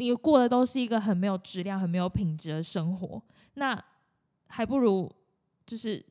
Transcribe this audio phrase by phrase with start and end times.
[0.00, 3.22] 你过的都是一个很没有质量、很没有品质的生活，
[3.56, 3.78] 那
[4.46, 5.12] 还不如
[5.66, 6.02] 就是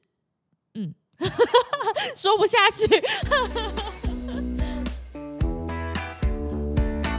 [0.75, 0.93] 嗯，
[2.15, 2.85] 说不下去。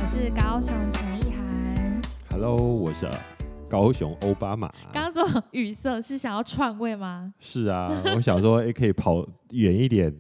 [0.01, 3.11] 我是高雄陈意涵，Hello，我是
[3.69, 4.73] 高雄欧巴马。
[4.93, 7.35] 刚刚这种语塞是想要篡位吗？
[7.41, 10.17] 是啊，我想说，哎、可以跑远一点，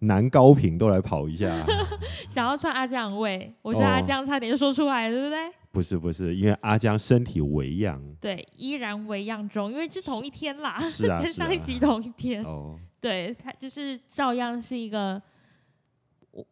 [0.00, 1.46] 南高频都来跑一下。
[2.28, 3.54] 想要篡阿江位？
[3.62, 5.52] 我觉得阿哦江差点就说出来了，对不对？
[5.74, 8.00] 不是不是，因为阿江身体为恙。
[8.20, 12.44] 对，依然为样中，因为是同一天啦，是啊， 跟上一集同一天。
[12.44, 15.20] 哦，对，他就是照样是一个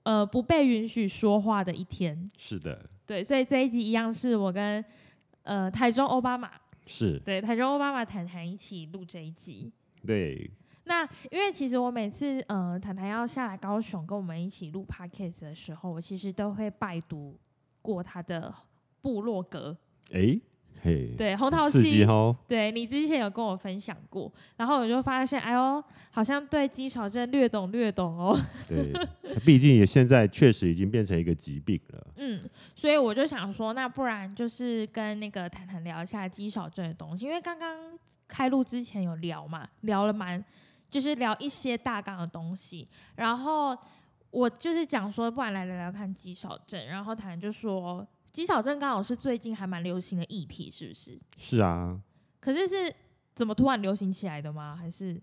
[0.02, 2.28] 呃不被允许说话的一天。
[2.36, 4.84] 是的，对，所以这一集一样是我跟
[5.44, 6.50] 呃台中奥巴马，
[6.86, 9.72] 是对台中奥巴马谈谈一起录这一集。
[10.04, 10.50] 对，
[10.84, 17.38] 那因为其实我每次呃谈谈要下来高雄跟我们一起录 podcast 的时候，我其实都会拜读
[17.80, 18.52] 过他的
[19.02, 19.76] 部落格。
[20.12, 20.40] 哎、
[20.80, 22.34] 嘿，对，红桃七，哦。
[22.48, 28.38] 对你之前有跟我分享过，然后我就发现，哎呦，好像对肌少症略懂略懂哦。
[28.66, 28.92] 对，
[29.44, 32.06] 毕竟也现在确实已经变成一个疾病了。
[32.16, 40.44] 嗯，所以我就想说，那不然就是跟那个谈谈聊一下肌少症的东西，因为刚刚开录之前有聊嘛，聊了蛮，
[40.90, 43.76] 就是聊一些大纲的东西，然后
[44.30, 51.20] 我就是讲说，不然来聊聊看肌少症，然后谈谈就说，肌少症刚好是最近还蛮流行的议题，是不是？
[51.36, 52.00] 是啊，
[52.40, 52.92] 可是是
[53.34, 54.74] 怎么突然流行起来的吗？
[54.74, 55.20] 还是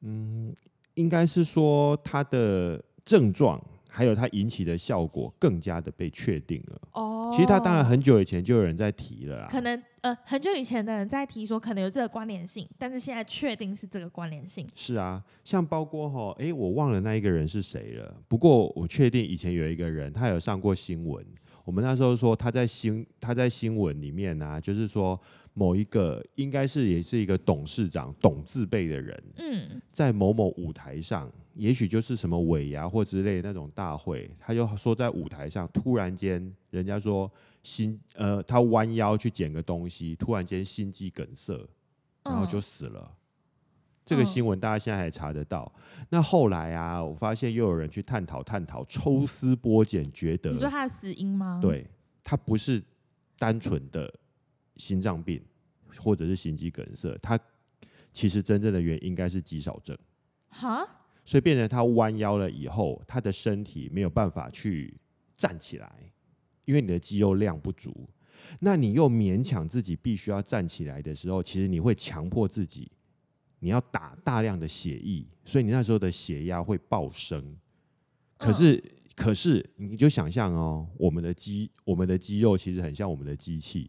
[0.00, 0.54] 嗯，
[0.94, 6.80] 应该是说它的症状还有它引起的效果更加的被确定了。
[6.92, 9.48] 哦其实它当然很久以前就有人在提了啦。
[9.50, 14.68] 可能呃很久以前的人在提说可能有这个关联性，但是现在确定是这个关联性。
[14.74, 18.14] 是啊，像包括哈，哎，我忘了那一个人是谁了。
[18.28, 21.24] 不过我确定以前有一个人，他有上过新闻。
[21.64, 25.18] 我们那时候说他在新他在新闻里面呢、就是说
[25.54, 37.30] 某一个应该是也是一个董事长董字辈的人，嗯在某某舞台上，也许就是什么尾牙或之类的那种大会，他就说在舞台上突然间，人家说
[37.62, 41.54] 心呃他弯腰去捡个东西，突然间心肌梗塞，
[42.24, 43.12] 然后就嗯死了。
[44.04, 45.72] 这个嗯新闻大家现在还查得到。
[46.10, 51.86] 那后来啊，我发现又有人去探讨探讨，抽丝剥茧，觉得你说他的死因吗？，对
[52.22, 52.82] 他不是
[53.38, 54.12] 单纯的
[54.76, 55.42] 心脏病
[55.98, 57.38] 或者是心肌梗塞，他
[58.12, 59.96] 其实真正的原因应该是肌少症。
[60.48, 60.86] 哈，
[61.24, 64.94] 所以变成他弯腰了以后，他的身体没有办法去
[65.36, 65.90] 站起来，
[66.64, 68.08] 因为你的肌肉量不足。
[68.60, 72.90] 那你又勉强自己必须要站起来的时候，其实你会强迫自己，
[73.62, 77.56] 你要打大量的血液，所以你那时候的血压会暴升。
[78.36, 78.82] 可是，
[79.14, 83.88] 可是你就想象哦，我们的肌，我们的肌肉其实很像我们的机器，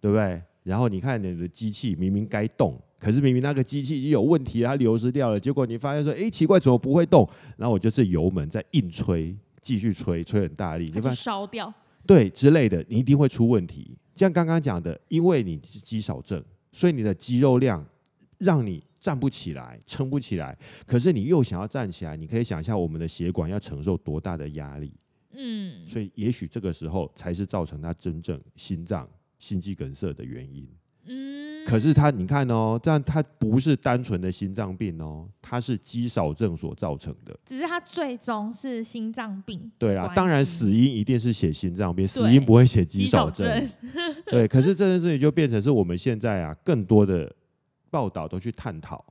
[0.00, 0.42] 对不对？
[0.64, 5.38] 然后你看你的机器明明该动，可是明明那个机器已经有问题，它流失掉了。
[5.38, 7.28] 结果你发现说，哎，奇怪，怎么不会动？
[7.56, 11.72] 然后我就是油门在硬吹，继续吹，吹很大力，就发现烧掉。
[12.04, 13.96] 对之类的，你一定会出问题。
[14.16, 16.42] 像刚刚讲的，因为你是肌少症，
[16.72, 17.84] 所以你的肌肉量
[18.42, 20.56] 让你站不起来，撑不起来。
[20.86, 24.92] 可是你又想要站起来，你可以想象我们的血管要承受多大的压力。
[25.34, 29.08] 嗯，所以也许这个时候才是造成他真正心脏
[29.38, 30.68] 心肌梗塞的原因。
[31.06, 37.36] 嗯，可是他，你看哦，这样他不是单纯的心脏病哦，他是肌少症所造成的。
[37.44, 39.72] 只是他最终是心脏病。
[39.78, 43.28] 对啦，关当然死因一定是写心脏病，死因不会写肌肌少。
[43.30, 43.68] 症。
[44.26, 47.34] 对，可是这件事情就变成是我们现在啊，更多的
[47.92, 49.04] 报道都去探讨，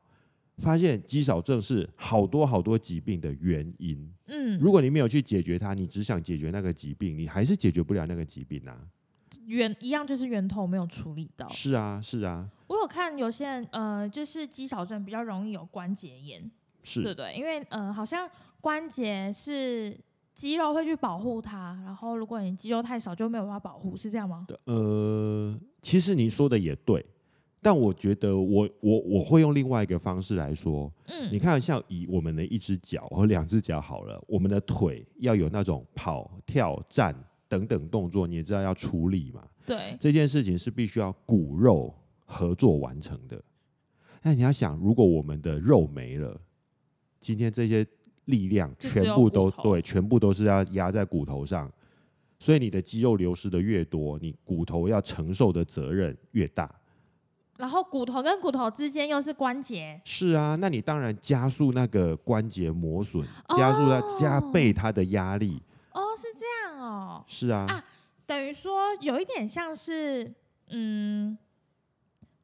[0.57, 4.11] 发现肌少症是好多好多疾病的原因。
[4.25, 8.75] 嗯，如果你没有去解决它，你只想解决那个疾病，你还是解决不了那个疾病啊。
[9.45, 11.47] 源一样就是源头没有处理到。
[11.49, 16.49] 是啊，是啊，我有看有些人呃，就是肌少症比较容易有关节炎，
[16.83, 17.33] 是对对？
[17.35, 19.97] 因为呃，好像关节是
[20.33, 24.45] 肌肉会去保护它，然后如果你肌肉太少，就没有办法保护，是这样吗？
[24.47, 24.59] 的。
[24.65, 27.03] 呃，其实您说的也对，
[27.61, 30.91] 但我觉得我我我会用另外一个方式来说。
[31.05, 37.15] 嗯，你看，像以我们的一只脚和两只脚好了，我们的腿要有那种跑、跳、站
[37.47, 39.47] 等等动作，你也知道要处理嘛。
[39.63, 41.93] 对，这件事情是必须要骨肉
[42.25, 43.39] 合作完成的。
[44.23, 46.35] 那你要想，如果我们的肉没了，
[47.19, 47.85] 今天这些
[48.25, 51.71] 力量全部都对，全部都是要压在骨头上，
[52.39, 56.73] 所以你的肌肉流失的越多，你骨头要承受的责任越大。
[57.57, 65.61] 然后骨头跟骨头之间又是关节，是啊，那你当然加速那个关节磨损，加速它加倍它的压力。
[65.91, 67.23] 哦，是这样哦。
[67.27, 67.83] 是啊，啊
[68.25, 70.33] 等于说有一点像是，
[70.69, 71.37] 嗯，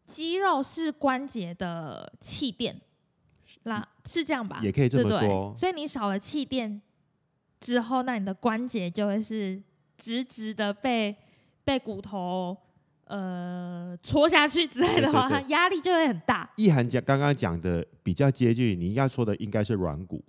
[0.05, 2.79] 肌肉是关节的气垫，
[3.63, 4.59] 啦，是这样吧？
[4.61, 5.55] 也可以这么对不对说。
[5.57, 6.81] 所以你少了气垫
[7.59, 9.61] 之后，那你的关节就会是
[9.97, 11.15] 直直的被
[11.63, 12.55] 被骨头
[13.07, 16.49] 呃戳下去之类的话，对对对压力就会很大。
[16.55, 20.23] 意涵讲刚刚讲的比较接近，你应该说的应该是软骨，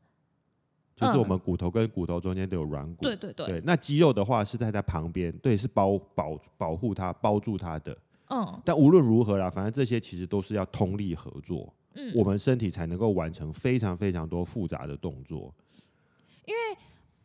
[0.96, 3.02] 就是嗯我们骨头跟骨头中间都有软骨。
[3.02, 7.96] 对对对，对，那肌肉的话是在它旁边，对，是包保保护它、包住它的。
[8.30, 15.54] 嗯但无论如何啦，反正这些其实都是要通力合作，嗯，我们身体才能够完成非常非常多复杂的动作。
[16.44, 16.78] 因为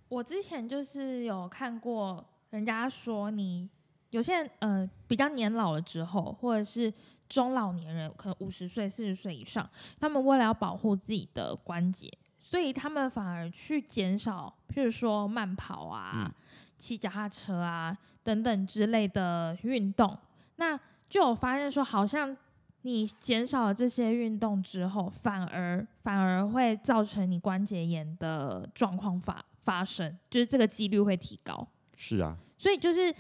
[0.07, 3.67] 我之前就是有看过人家说你，
[4.13, 6.93] 有些人呃比较年老了之后，或者是
[7.27, 9.67] 中老年人，可能五十岁、四十岁以上，
[9.99, 16.31] 他们为了要保护自己的关节，所以他们反而去减少，譬如说慢跑啊嗯、
[16.77, 20.15] 骑脚踏车啊等等之类的运动。
[20.57, 20.79] 那
[21.09, 22.37] 就有发现说，好像
[22.83, 31.67] 你减少了这些运动之后，反而反而会造成你关节炎的状况发发生，就是这个几率会提高。
[31.95, 33.13] 是啊，所以就是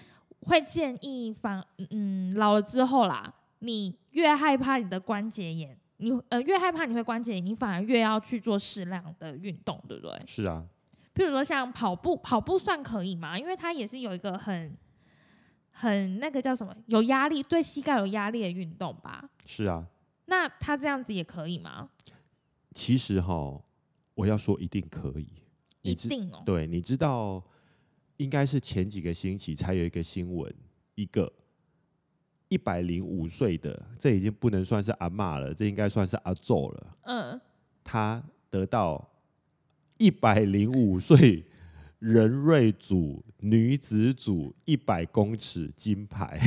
[0.43, 10.19] 会建议反嗯老了之后啦，你越害怕你的关节炎，你呃越害怕你会关节炎，你反而越要去做适量的运动，对不对？
[10.27, 10.63] 是啊，
[11.15, 13.37] 譬如说像跑步，跑步算可以吗？
[13.37, 14.77] 因为它也是有一个很
[15.71, 19.29] 很那个叫什么有压力，对膝盖有压力的运动吧？
[19.45, 19.85] 是啊。
[20.25, 21.89] 那它这样子也可以吗？
[22.73, 23.61] 其实哈，
[24.15, 25.27] 我要说一定可以。
[25.81, 26.41] 一定哦。
[26.45, 27.43] 对，你知道，
[28.17, 30.53] 应该是前几个星期才有一个新闻，
[30.95, 31.31] 一个
[32.47, 36.97] 一百零五岁的，这已经不能算是阿妈了，这应该算是阿祖了。
[37.03, 37.41] 嗯，
[37.83, 39.09] 他得到
[39.97, 41.43] 一百零五岁
[41.99, 46.39] 人瑞组女子组一百公尺金牌，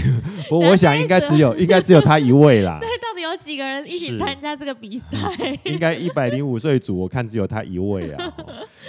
[0.50, 5.16] 我我想应该只有应该只有他一位啦， 对到底有几个人一起是参加这个比赛？
[5.64, 8.34] 应该一百零五岁组，我看只有他一位啊。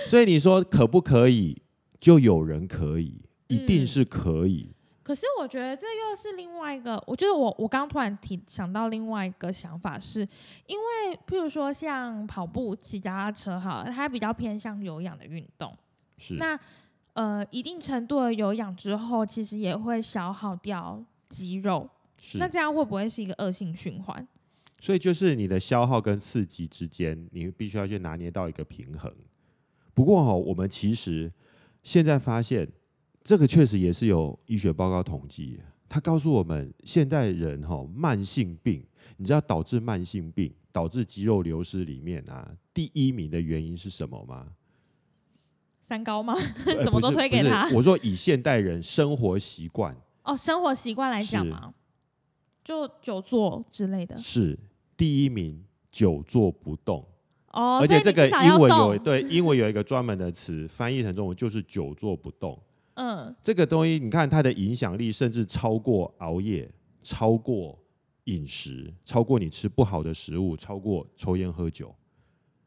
[0.08, 1.60] 所以你说可不可以？
[2.00, 4.70] 就有人可以，一定嗯是可以。
[5.04, 10.20] 可是我觉得这又是另外一个，我觉得我我刚突然提想到另外一个想法是，
[10.66, 15.74] 因为譬如说像跑步、骑脚踏车哈，它比较偏向有氧的运动。
[16.18, 16.60] 是，那
[17.14, 21.90] 呃，一定程度的有氧之后，其实也会消耗掉肌肉。
[22.20, 24.28] 是那这样会不会是一个恶性循环？
[24.80, 29.10] 所以就是你的消耗跟刺激之间，你必须要去拿捏到一个平衡。
[29.94, 31.32] 不过哈、我们其实
[31.84, 32.68] 现在发现，
[33.24, 38.86] 这个确实也是有医学报告统计，它告诉我们，现代人哈、慢性病，
[39.18, 44.48] 你知道导致慢性病、导致肌肉流失里面啊，第一名的原因是什么吗？
[45.82, 46.34] 三高吗？
[46.66, 51.74] 呃 什么都推给他我说以现代人生活习惯哦，生活习惯来讲是嘛，
[52.62, 54.18] 就久坐之类的。
[54.18, 54.60] 是
[54.98, 57.08] 第一名，久坐不动。
[57.52, 59.04] 哦，而且这个英文有动。
[59.04, 62.58] 对英文有一个专门的词，翻译成中文就是久坐不动。
[62.96, 66.70] 嗯，这个东西，你看它的影响力甚至超过熬夜，
[67.02, 67.78] 超过
[68.26, 71.94] 饮食，超过你吃不好的食物，超过抽烟喝酒。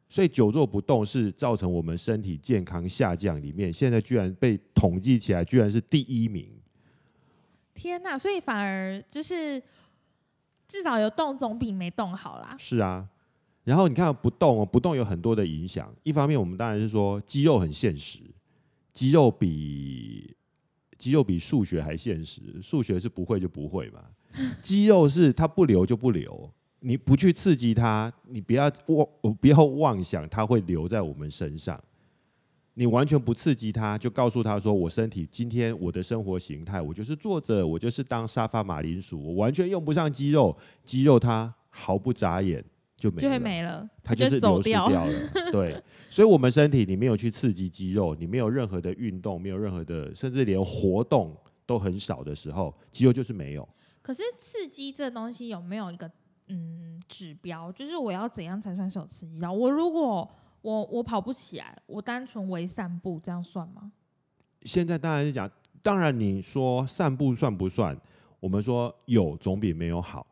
[0.09, 6.51] 所以久坐不动是造成我们身体健康下降里面，现在居然被统计起来，居然是第一名。
[7.75, 9.63] 天呐，所以反而就是
[10.67, 12.57] 至少有动总比没动好啦。
[12.59, 13.09] 是啊，
[13.65, 15.93] 然后你看不动哦，不动有很多的影响。
[16.03, 18.21] 一方面，我们当然是说肌肉很现实，
[18.93, 20.35] 肌肉比
[20.99, 24.01] 肌肉比数学还现实，数学是不会就不会嘛。
[24.63, 31.83] 肌肉是它不留就不留，你不去刺激它，你不要妄不要妄想它会留在我们身上。
[32.75, 42.65] 你完全不刺激它，就告诉他说：“我身体今天我的生活形态，我就是坐着，我就是当沙发马铃薯，我完全用不上肌肉，肌肉它毫不眨眼
[43.01, 45.07] 就没了，就会没了，它就是走流失掉了。
[45.51, 53.67] 对， 所以，我们身体你没有去刺激肌肉，你没有任何的运动，没有任何的，甚至连活动都很少的时候，肌肉就是没有。
[54.03, 56.11] 可是刺激这东西有没有一个
[56.49, 57.73] 嗯指标？
[57.73, 59.51] 就是我要怎样才算是有刺激到？
[59.51, 60.31] 我如果
[60.61, 63.91] 我我跑不起来，我单纯为散步，这样算吗？
[64.63, 65.51] 现在当然是讲，
[65.83, 67.99] 当然你说散步算不算？
[68.41, 70.27] 我们说有总比没有好，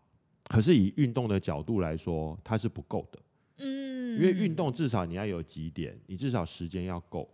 [0.48, 3.18] 可是以运动的角度来说，它是不够的。
[3.58, 7.28] 嗯，因为运动至少你要有几点，你至少时间要够，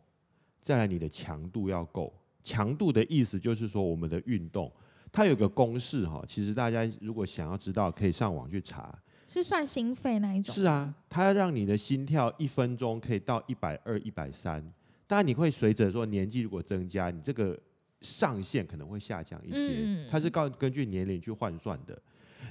[0.63, 2.13] 再来你的强度要够。
[2.43, 4.71] 强度的意思就是说，我们的运动
[5.13, 8.99] 它有个公式哈，其实大家如果想要知道，可以上网去查。
[9.29, 10.55] 是算心肺那一种。
[10.55, 14.61] 是啊，它要让你的心跳一分钟可以到一百二、一百三。
[15.07, 17.59] 当然，你会随着说年纪如果增加，你这个
[18.01, 22.01] 上限可能会下降一些，嗯它是根根据年龄去换算的。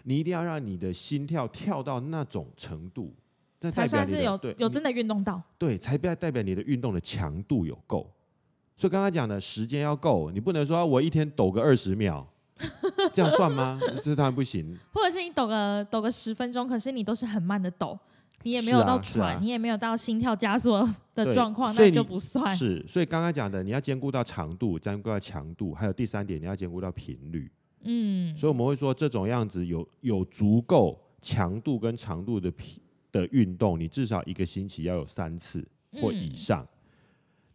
[0.04, 3.14] 你一定要让你的心跳跳到那种程度，
[3.62, 5.42] 那才算是有你的对有真的运动到。
[5.58, 8.10] 对，才代代表你的运动的强度有够。
[8.76, 12.26] 所以刚刚讲的时间要够，你不能说我一天抖个二十秒，
[13.14, 13.80] 这样算吗？
[14.04, 14.76] 这当然不行。
[14.92, 17.98] 或者是你抖个抖个十分钟，可是你都是很慢的抖，
[18.42, 20.72] 你也没是有到啊是啊喘，你也没有到心跳加速
[21.14, 22.56] 的对状况，那就所以你不算。
[22.58, 27.50] 是，所以刚刚讲的，你要兼顾到长度，兼顾到强度，还有第三点，你要兼顾到频率。
[27.84, 36.68] 嗯，所以我们会说，这种样子有有足够强度跟长度的频的运动，你至少一个星期要有三次或以嗯上。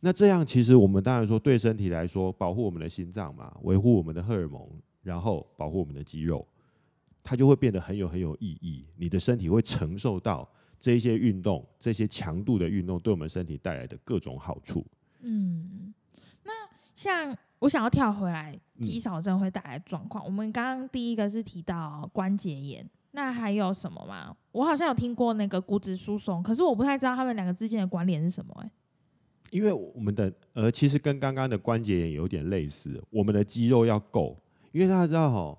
[0.00, 4.64] 那这样其实我们当然说，对身体来说，保护我们的心脏嘛，维护我们的荷尔蒙，
[5.02, 6.46] 然后保护我们的肌肉，
[7.24, 8.84] 它就会变得很有很有意义。
[8.96, 14.86] 你的身体会承受到这些运动、这些强度的运动对我们身体带来的各种好处。
[15.22, 15.97] 嗯，那
[16.98, 20.24] 像我想要跳回来，嗯肌少症会带来状况。
[20.24, 24.36] 我们刚刚第一个是提到关节炎，那还有什么吗？
[24.50, 28.70] 我好像有听过那个骨质疏松，可是我不太知道他们两个之间的关联是什么、欸。
[29.52, 34.36] 因为我们的呃，其实跟刚刚的关节炎有点类似，我们的肌肉要够，
[34.72, 35.56] 因为大家知道哈，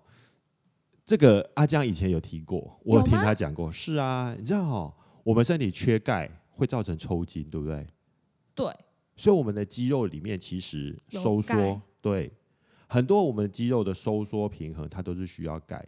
[1.06, 4.94] 这个阿江以前有提过，我有听他讲过，是啊，你知道哈，
[5.24, 7.88] 我们身体缺钙会造成抽筋，对不对？
[8.54, 8.76] 对，
[9.20, 12.32] 所以我们的肌肉里面其实收缩，对，
[12.88, 15.86] 很多我们肌肉的收缩平衡，它都是需要钙。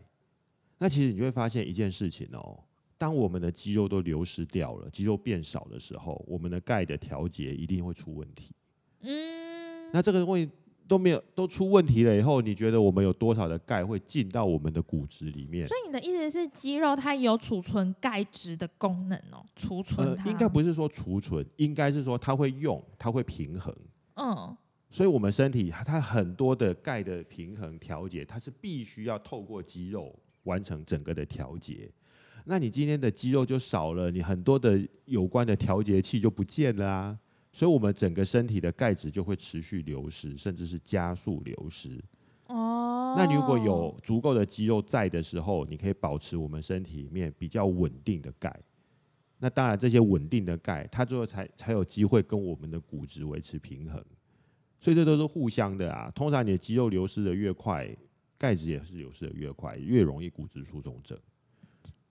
[0.77, 2.61] 那其实你就会发现一件事情哦，
[2.97, 8.53] 当我们的肌肉都流失掉了，肌肉变少的时候，我们的钙的调节一定会出问题。
[8.99, 10.51] 嗯，那这个问题
[10.87, 15.67] 都没有都出问题了以后，你觉得我们有多少的钙会进到我们的骨质里面？
[15.67, 23.73] 所以你的意思是肌肉它有储存钙质的功能哦，储存呃，应该不是说储存，应该是说它会用，它会平衡。
[24.15, 24.55] 嗯，
[24.89, 31.89] 所以，我们身体它很多的钙的平衡调节，它是必须要透过肌肉完成整个的调节。
[32.43, 37.17] 那你今天的肌肉就少了，你很多的有关的调节器就不见了啊。
[37.51, 42.01] 所以，我们整个身体的钙质就会持续流失，甚至是加速流失。
[42.47, 48.57] 哦，那你如果有足够的肌肉在的时候，你可以保持我们身体里面比较稳定的钙。
[49.37, 54.03] 那当然，这些稳定的钙，它最后才才有机会跟我们的骨质维持平衡。
[54.79, 56.09] 所以这都是互相的啊。
[56.15, 57.87] 通常你的肌肉流失的越快，
[58.37, 61.17] 钙质也是流失的越快，越容易骨质疏松症。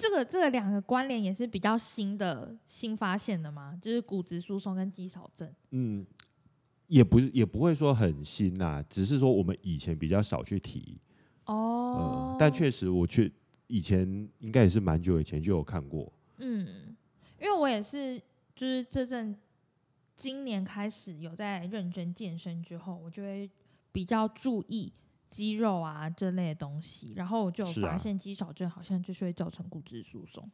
[0.00, 3.78] 这个这个两个关联也是比较新的新发现的吗？
[3.82, 5.52] 就是骨质疏松跟肌少症。
[5.70, 6.06] 嗯，
[6.86, 10.98] 也不是也不会说很新呐、只是说我们以前比较少去提。
[11.44, 13.32] 哦呃，，但确实我去
[13.66, 16.10] 以前应该也是蛮久以前就有看过。
[16.38, 16.96] 嗯，
[17.38, 18.18] 因为我也是，
[18.54, 19.36] 就是这阵
[20.16, 23.50] 今年开始有在认真健身之后，我就会
[23.92, 24.92] 比较注意
[25.30, 30.50] 肌肉啊这类的东西，然后我就发现肌少症好像就是会造成骨质疏松，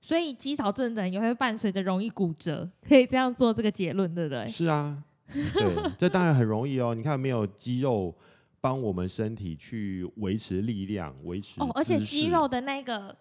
[0.00, 4.48] 所以肌少症的人也会伴随着容易骨折，可以这样做这个结论，对不对？
[4.48, 5.02] 是啊，
[5.32, 6.94] 对， 这当然很容易哦。
[6.94, 8.14] 你看，没有肌肉
[8.60, 13.16] 帮我们身体去维持力量、维持哦，而且肌肉的那个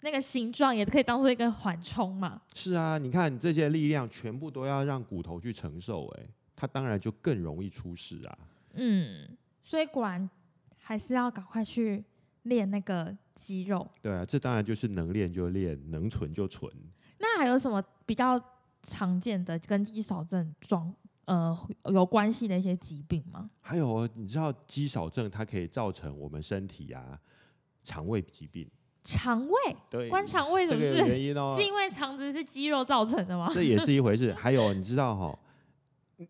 [0.00, 2.42] 那个形状也可以当做一个缓冲嘛。
[2.54, 8.38] 是啊，你看这些力量全部都要让骨头去承受，哎，它当然就更容易出事啊。
[8.74, 9.28] 嗯，
[9.62, 10.28] 所以果然
[10.78, 12.04] 还是要赶快去
[12.44, 13.88] 练那个肌肉。
[14.00, 16.70] 对啊，这当然就是能练就练，能存就存。
[17.18, 18.40] 那还有什么比较
[18.82, 20.92] 常见的跟肌少症状
[21.26, 23.48] 呃有关系的一些疾病吗？
[23.60, 27.18] 还有哦，你知道肌少症它可以造成我们身体啊
[27.84, 28.68] 肠胃疾病，
[29.04, 30.98] 肠胃对，关肠胃什这个么事？
[30.98, 33.50] 有原因哦， 是因为肠子是肌肉造成的吗？
[33.54, 34.34] 这也是一回事。
[34.34, 35.38] 还有，你知道哈、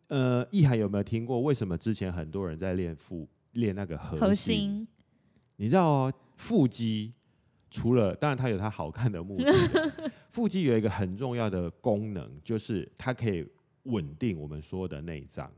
[0.09, 1.41] 呃，易涵有没有听过？
[1.41, 4.87] 为什么之前很多人在练腹练那个核核心？
[5.57, 7.13] 你知道哦，腹肌
[7.71, 13.47] 除了当然它有它好看的目的啊， 腹肌有一个很重要的功能，就是它可以
[13.85, 15.51] 稳定我们所有的内脏。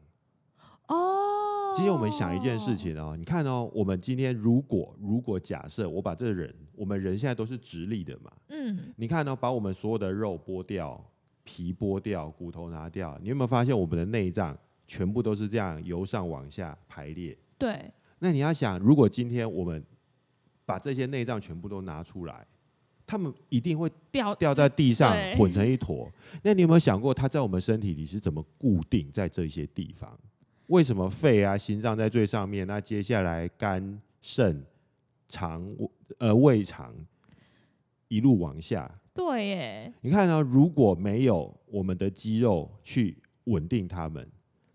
[0.88, 1.42] 哦。
[1.76, 11.04] 今天我们想一件事，情哦，你看哦，我们今天如果如果假设我把这个人，我们人现在都是直立的嘛，嗯，你看呢、把我们所有的肉剥掉，
[11.44, 17.36] 皮剥掉，骨头拿掉，你有没有发现我们的内脏全部都是这样由上往下排列？
[17.56, 19.82] 对，那你要想，如果今天我们
[20.66, 22.46] 把这些内脏全部都拿出来，
[23.06, 26.10] 他们一定会掉掉在地上混成一坨。
[26.42, 30.18] 那你有没有想过，它在我们身体里是怎么固定在这些地方？
[30.68, 32.66] 为什么肺啊、心脏在最上面？
[32.66, 34.64] 那接下来肝、肾、
[35.28, 35.62] 肠、
[36.16, 36.94] 呃胃肠
[38.08, 44.28] 一路往下，对耶，你看呢、如果没有我们的肌肉去稳定它们，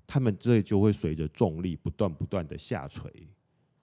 [0.07, 3.11] 他们这就会随着重力不断不断的下垂。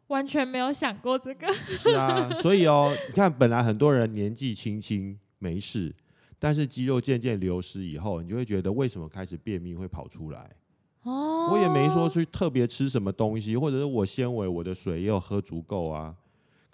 [0.06, 1.52] 完全没有想过这个。
[1.52, 5.94] 是啊，所以哦， 你看，本来很多人年纪轻轻没事，
[6.38, 10.50] 但是肌肉渐渐流失以后，你就会觉得为什么开始便秘会跑出来？
[11.02, 16.14] 哦，我也没说去特别吃什么东西，或者是我纤维、我的水也有喝足够啊。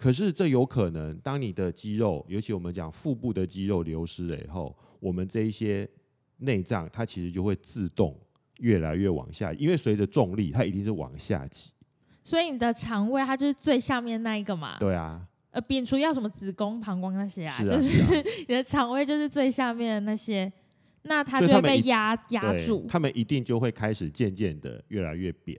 [0.02, 5.88] 可是这有可能，当你的肌肉，尤其我们讲腹部的肌肉流失了以后，我们这一些
[6.38, 8.18] 内脏它其实就会自动
[8.58, 11.70] 越来越往下，因为随着重力，它一定是往下挤。
[12.24, 14.76] 所以你的肠胃它就是最下面那一个嘛。
[14.80, 18.22] 对啊，呃，摒除要什么子宫、膀胱那些啊，是啊，就是。
[18.48, 20.52] 你的肠胃就是最下面的那些，
[21.02, 22.84] 那它就会被压压住。
[22.88, 25.56] 他们一定就会开始渐渐的越来越扁。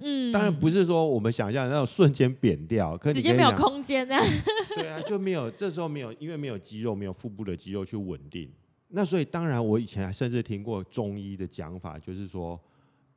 [0.00, 4.24] 嗯，当然不是说我们想象的那种瞬间扁掉，可直接没有空间这样。
[4.76, 8.50] 对啊，就没有这时候没有，因为没有肌肉，没有腹部的肌肉去稳定。
[8.88, 12.60] 那所以当然，我以前还甚至听过中医的讲法，就是说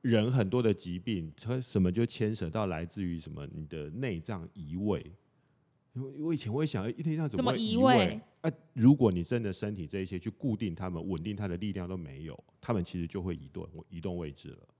[0.02, 5.04] 人很多的疾病，它什么就牵扯到来自于什么你的内脏移位。
[5.94, 14.73] 我我以前会想，哎内脏怎怎么移移位啊，如果你真的身体这一些去固定它们、稳定它的力量都没有，它们其实就会移动移动位置了，哦，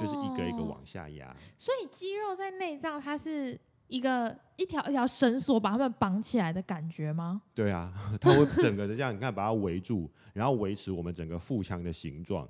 [0.00, 1.36] 就是一个一个往下压。
[1.58, 7.42] 所以肌肉在内脏，它是一个一条一条绳索把它们绑起来的感觉吗？
[7.54, 12.48] 对啊， 它会整个的这样，你看把它围住，然后维持我们整个腹腔的形状。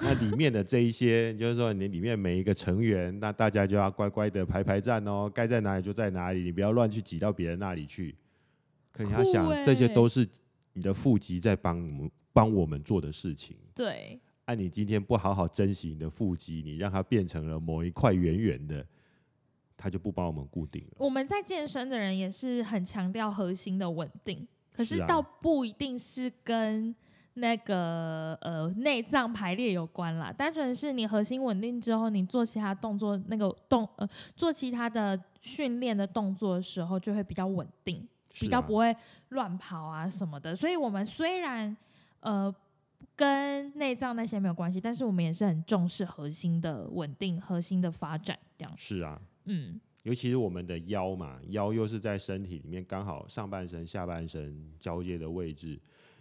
[0.00, 8.14] 那里面的这一些，就是说你里面每一个成员，那大家就要乖乖的排排站哦，该在哪里就在哪里，你不要乱去挤到别人那里去。
[8.92, 10.28] 可你要酷想，这些欸都是
[10.72, 13.56] 你的腹肌在帮我们帮我们做的事情。
[13.74, 18.84] 对，按、你今天不好好珍惜你的腹肌，你让它变成了某一块圆圆的，
[19.76, 20.92] 它就不帮我们固定了。
[20.96, 26.94] 我们在健身的人也是很强调核心的稳定，可是是啊倒不一定是跟
[27.34, 38.00] 那个呃内脏排列有关啦，单纯是你核心稳定之后，你做其他动作那个动呃做其他的训练的动作的时候，就会比较稳定，
[38.32, 38.96] 比是啊较不会
[39.28, 40.56] 乱跑啊什么的。
[40.56, 41.76] 所以我们虽然
[42.20, 42.52] 呃
[43.16, 48.72] 跟内脏那些没有关系，但是我们也是很重视核心的稳定、核心的发展这样。
[48.76, 55.78] 是啊，嗯，尤其是我们的腰嘛，腰又是在身体里面刚好上半身、下半身交接的位置，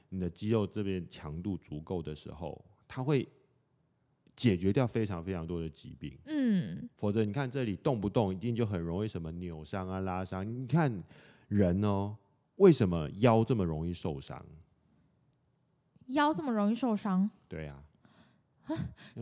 [0.10, 3.28] 你的肌肉这边强度足够的时候，它会
[4.36, 6.18] 解决掉非常非常多的疾病。
[6.26, 10.48] 嗯，否则你看这里动不动一定就很容易什么扭伤啊、拉伤。
[10.48, 10.92] 你看
[11.48, 12.16] 人哦，
[12.56, 14.44] 为什么腰这么容易受伤？
[16.08, 17.76] 腰这么容易受伤，对啊，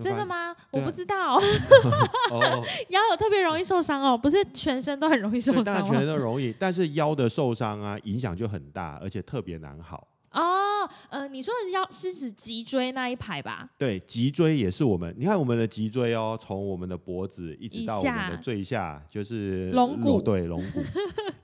[0.01, 0.25] 真的？
[0.25, 0.55] 吗？
[0.71, 1.35] 我不知道，
[2.31, 6.07] 哦， 腰有特别容易受伤哦，不是全身都很容易受伤，当然全身？
[6.07, 10.07] 都容易， 但是腰的受伤啊，影响就很大，而且特别难好。
[10.31, 13.69] 哦，呃，你说的腰是指脊椎那一排吧？
[13.77, 20.81] 对，脊椎也是我们，你看我们的脊椎哦，从我们的脖子一直到我们的下最下，就是龙骨对，龙骨。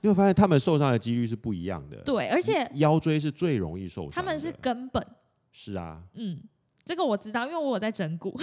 [0.02, 1.96] 你会发现他们受伤的几率是不一样的。
[1.98, 4.10] 对，而且腰椎是最容易受伤。
[4.10, 5.06] 他们是根本，
[5.52, 6.40] 是啊，嗯，
[6.82, 8.34] 这个我知道，因为我有在整骨。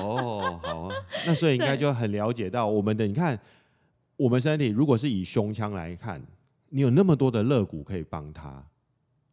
[0.00, 0.94] 哦，好啊，
[1.26, 3.38] 那所以应该就很了解到我们的，你看
[4.16, 6.24] 我们身体如果是以胸腔来看，
[6.68, 8.64] 你有那么多的肋骨可以帮他，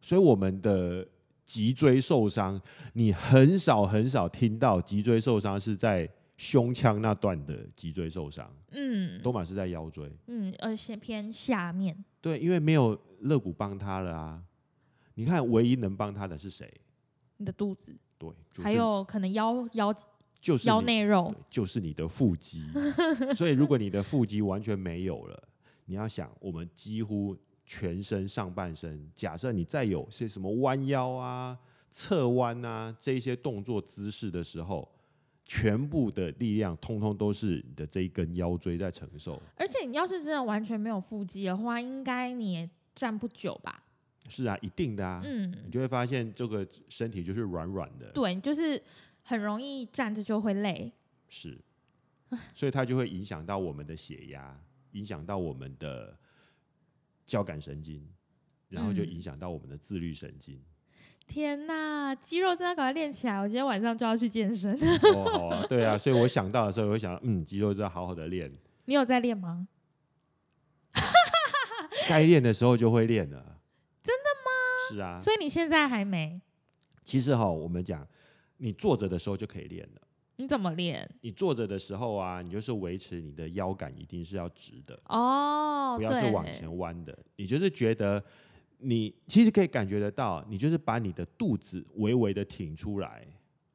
[0.00, 1.06] 所以我们的
[1.46, 2.60] 脊椎受伤，
[2.94, 10.10] 你很少很少听到脊椎受伤是在胸腔那段的脊椎受伤，嗯多满是在腰椎。
[10.26, 12.04] 嗯，而且偏下面。
[12.20, 14.42] 对，因为没有肋骨帮他了啊。
[15.14, 16.68] 你看，唯一能帮他的是谁？
[17.36, 19.94] 你的肚子，对，就是还有可能腰腰
[20.40, 22.64] 就是腰内肉对，就是你的腹肌。
[23.34, 25.42] 所以，如果你的腹肌完全没有了，
[25.86, 31.58] 你要想，我们几乎全身上半身，假设你再有些什么弯腰啊、
[31.90, 34.86] 侧弯啊这一些动作姿势的时候，
[35.46, 39.40] 全部的力量通通都是你的这一根腰椎在承受。
[39.56, 43.83] 而且你要是真的完全没有腹肌的话，应该你也站不久吧？
[44.28, 45.20] 是啊，一定的啊。
[45.24, 48.80] 嗯你嗯，就会发现这个身体就是软软的，对，就是
[49.22, 50.92] 很容易站着就会累。
[51.28, 51.58] 是，
[52.52, 54.58] 所以它就会影响到我们的血压，
[54.92, 56.16] 影响到我们的
[57.26, 58.06] 交感神经，
[58.68, 60.60] 然后就嗯影响到我们的自律神经。
[61.26, 63.38] 天呐，肌肉真的要赶快练起来！
[63.40, 64.74] 我今天晚上就要去健身。
[65.14, 68.52] 哦，好啊，对啊，所以我想到的时候，我会想，嗯，肌肉就要好好的练，
[68.84, 69.66] 你有在练吗？
[72.08, 73.53] 该练的时候就会练了。
[74.90, 76.40] 是啊，所以你现在还没？
[77.04, 78.06] 其实哈，我们讲，
[78.56, 80.00] 你坐着的时候就可以练了。
[80.36, 81.08] 你怎么练？
[81.20, 87.16] 你坐着的时候啊，你就是维持你的腰杆一定是要直的，哦，不要是往前弯的。
[87.36, 88.22] 你就是觉得
[88.78, 93.24] 你其实可以感觉得到，你就是把你的肚子微微的挺出来，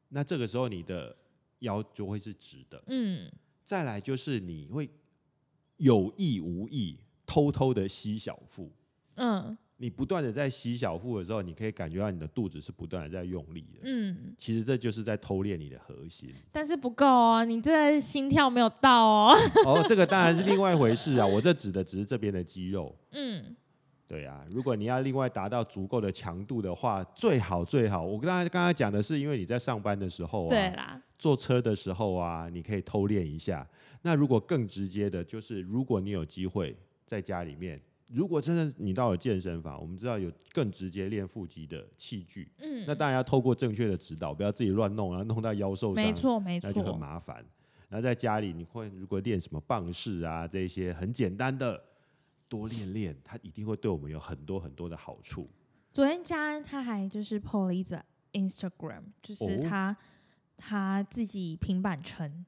[0.10, 1.16] 那这个时候你的
[1.60, 2.84] 腰就会是直的。
[2.88, 3.32] 嗯，
[3.66, 4.90] 再来就是你会
[5.78, 8.70] 有意无意偷偷的吸小腹，
[9.16, 13.80] 嗯你不断的在吸小腹的时候，你可以感觉到你的肚子是不断的在用力的。
[13.84, 16.30] 嗯，其实这就是在偷练你的核心。
[16.52, 19.34] 但是不够哦，你这心跳没有到哦。
[19.66, 22.94] 哦，这个当然是另外一回事啊，我这指的只是这边的肌肉。
[23.14, 23.56] 嗯
[24.06, 28.04] 对啊，如果你要另外达到足够的强度的话，最好最好。
[28.04, 33.66] 我跟大家刚才讲的是，因为你在上班的时候啊，对啦，坐车的时候啊，你可以偷练一下。
[34.02, 37.80] 那如果更直接的，就是如果你有机会在家里面，
[38.12, 47.46] 如果真的你到了健身房，我们知道有更直接练腹肌的器具，嗯，那当然要透过正确的指导，不要自己乱弄，然后弄到腰受伤，没错没错那就很，麻烦。
[47.88, 51.82] 然后在家里，你会如果练什么棒式啊，这些很简单的，
[52.48, 55.50] 多练练，它一定会对我们有很多很多的好处。
[55.92, 58.00] 昨天嘉恩他还就是 PO 了一则
[58.34, 59.98] Instagram，就是哦他、
[60.56, 62.46] 他自己平板撑，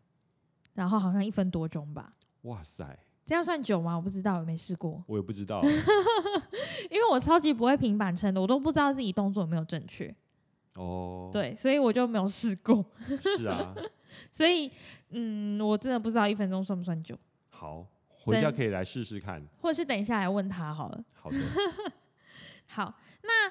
[0.75, 2.99] 然后好像一分多钟吧，哇塞，
[3.31, 3.95] 这样算久吗？
[3.95, 5.61] 我不知道，我没试过，我也不知道，
[6.91, 10.13] 因为我超级不会平板撑的，我都不知道自己动作有没有正确，
[10.75, 12.83] 哦，，对，所以我就没有试过，
[13.37, 13.73] 是啊，
[14.29, 14.69] 所以
[15.11, 17.17] 嗯，我真的不知道一分钟算不算久，
[17.51, 19.41] 好，回家可以来试试看。
[19.61, 21.01] 或者是等一下来问他好了。
[21.13, 21.37] 好的，
[22.67, 23.49] 好，那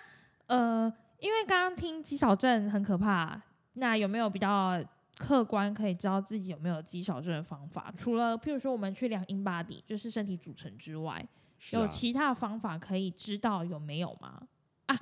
[0.54, 3.40] 呃，因为刚刚听肌少症很可怕，
[3.72, 4.78] 那有没有比较
[5.20, 7.92] 客观可以知道自己有没有肌少症的方法？
[7.94, 11.28] 除了譬如说我们去量 in body，就是身体组成之外，啊
[11.72, 14.40] 有其他的方法可以知道有没有吗？
[14.86, 14.98] 啊，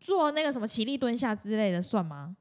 [0.00, 2.36] 做那个什么起立蹲下之类的算吗？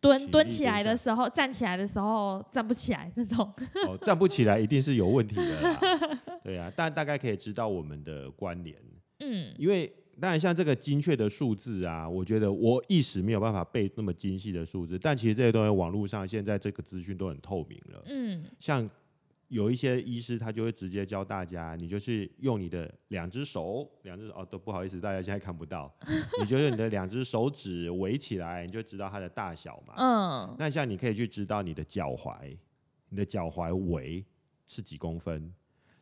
[0.00, 3.52] 蹲起蹲起来的时候，站起来的时候站不起来那种。
[3.88, 5.80] 哦，站不起来一定是有问题的啦。
[6.44, 8.78] 对啊，但大概可以知道我们的关联，
[9.18, 18.02] 嗯因为当然像这个精确的数字啊，我觉得我一时没有办法背那么精细的数字，但其实这些东西网络上现在这个资讯都很透明了。
[18.06, 18.88] 嗯像
[19.48, 25.94] 有一些医师他就会直接教大家，你就是用你的两只手，两只哦都不好意思，大家现在看不到，
[26.40, 29.94] 你就用你的两只手指围起来，你就知道它的大小嘛。
[29.98, 32.56] 嗯那像你可以去知道你的脚踝，
[33.10, 34.24] 你的脚踝围
[34.66, 35.52] 是几公分，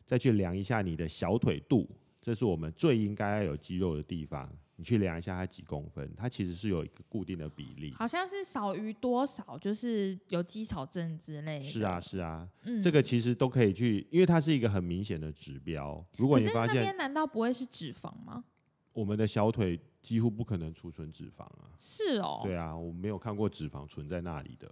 [0.05, 1.87] 再去量一下你的小腿肚，
[2.25, 4.51] 这是我们最应该要有肌肉的地方。
[4.77, 7.93] 你去量一下它几公分，它其实是有一个固定的比例。
[7.93, 11.65] 好像是少于多少，就是有肌少症之类的。
[11.65, 16.03] 是啊，，是啊，嗯这个其实都可以去，因为它是一个很明显的指标。
[16.17, 18.43] 如果你发现边难道不会是脂肪吗？
[18.91, 24.67] 我们的小腿几乎不可能储存脂肪啊，是哦，对啊，我没有看过脂肪存在那里的。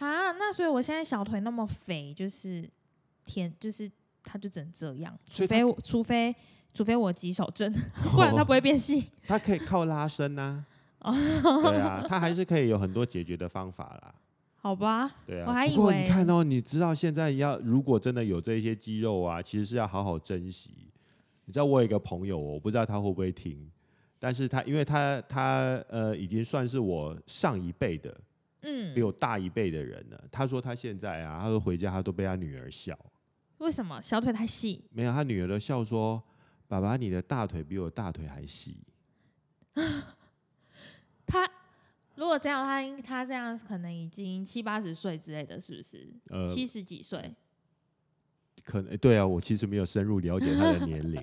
[0.00, 2.68] 啊，那所以我现在小腿那么肥，就是
[3.24, 3.88] 天，就是
[4.24, 6.34] 它就只能这样，除非，除非
[6.74, 7.72] 除非我肌少症，
[8.14, 9.10] 不然它不会变细。
[9.26, 10.64] 它可以靠拉伸呐、
[11.00, 14.14] 哦对啊，它还是可以有很多解决的方法啦。
[14.56, 20.70] 好吧，对啊，我还以不过你看哦，你知道现在要如果真的有这些肌肉啊，其实是要好好珍惜。
[21.44, 23.68] 你知道我有一个朋友，我不知道他会不会听，
[24.20, 28.16] 但是他因为他他呃已经算是我上一辈的，
[28.62, 30.24] 嗯比，我大一辈的人了。
[30.30, 32.96] 他说他现在啊，他说回家他都被他女儿笑，
[33.58, 34.84] 为什么小腿太细？
[34.92, 36.22] 没有他女儿都笑说
[36.72, 38.78] ：“爸爸，你的大腿比我大腿还细。
[41.26, 41.46] 他
[42.14, 46.08] 如果这样，他应他这样可能已经七八十岁之类的，是不是？
[46.30, 47.30] 呃，七十几岁，
[48.64, 51.22] 可能对啊，我其实没有深入了解他的年龄。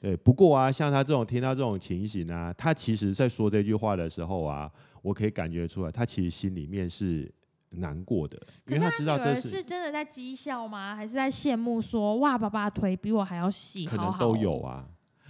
[0.00, 4.68] 对，不过啊，像他这种听到这种情形啊，他其实在说这句话的时候啊，
[5.02, 7.32] 我可以感觉出来，他其实心里面是
[7.70, 10.94] 难过的，因为他知道这是真的在讥笑吗？
[10.96, 14.88] 还是在羡慕说哇，爸爸腿比我还要细，可能都有啊。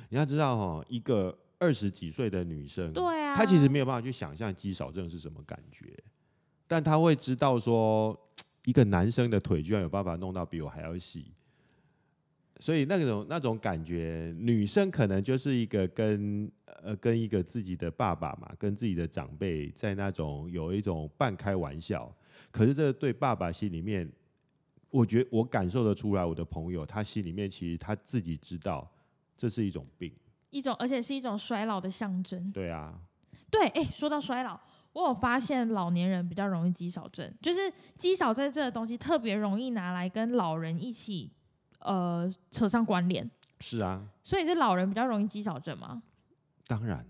[0.09, 5.92] 你要知道哈、一个二十几岁的女生，对啊，她其实没有办法去想象肌少症是什么感觉，
[6.66, 8.18] 但她会知道说，
[8.64, 11.33] 一个男生的腿居然有办法弄到比我还要细，
[12.59, 16.50] 所以那种那种感觉，女生可能就是一个跟
[16.83, 22.12] 呃跟一个自己的爸爸嘛，跟自己的长辈在那种有一种半开玩笑，
[22.50, 24.11] 可是这个对爸爸心里面，
[24.90, 28.90] 我觉我感受得出来，我的朋友他心里面其实他自己知道
[29.37, 30.12] 这是一种病，
[30.50, 32.50] 一种，而且是一种衰老的象征。
[32.50, 32.98] 对啊，
[33.50, 34.59] 对，哎、说到衰老，
[34.92, 41.31] 我有发现老年人比较容易肌少症，就是肌少症这个东西特别容易拿来跟老人一起
[41.79, 43.29] 呃扯上关联，
[43.61, 46.03] 是啊，所以是老人比较容易肌少症吗？
[46.66, 47.07] 当然，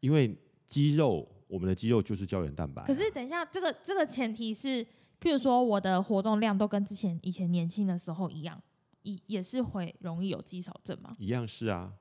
[0.00, 0.36] 因为
[0.66, 4.84] 肌肉，我们的肌肉就是胶原蛋白啊、可是等一下，这个这个前提是，
[5.20, 8.62] 譬如说我的活动量都跟之前以前年轻的时候一样，
[9.02, 11.12] 也也是会容易有肌少症吗？
[11.18, 11.92] 一样是啊，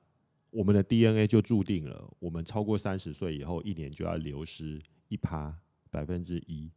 [0.52, 5.52] 我们的 DNA 就注定了，我们超过三十岁以后，一年就要流失一趴
[5.90, 6.70] 百分之一。